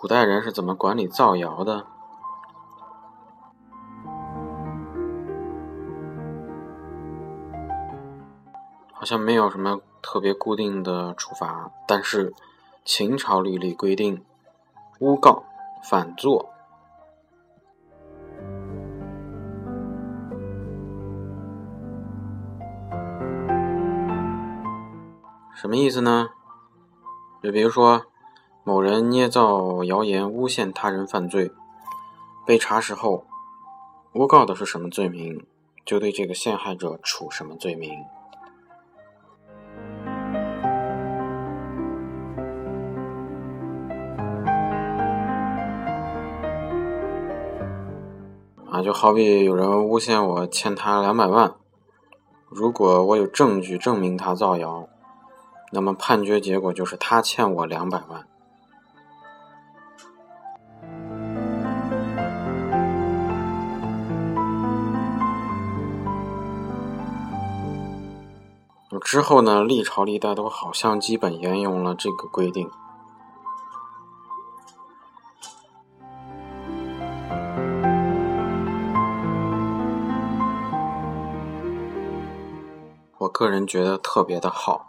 [0.00, 1.84] 古代人是怎么管理造谣的？
[8.92, 12.32] 好像没有什么特别固定的处罚，但是
[12.84, 14.24] 秦朝律例规定，
[15.00, 15.42] 诬告、
[15.82, 16.48] 反作。
[25.56, 26.28] 什么意思呢？
[27.42, 28.04] 就比如说，
[28.68, 31.50] 某人捏造谣言诬陷他人犯罪，
[32.44, 33.24] 被查实后，
[34.12, 35.42] 诬告的是什么罪名，
[35.86, 37.90] 就对这个陷害者处什么罪名。
[48.70, 51.54] 啊，就好比有人诬陷我欠他两百万，
[52.50, 54.86] 如果我有证据证明他造谣。
[55.72, 58.26] 那么判决结果就是他欠我两百万。
[68.96, 72.70] 之后呢，历朝历代都好像基本沿用了这个规定。
[83.18, 84.86] 我个人觉得特别的好。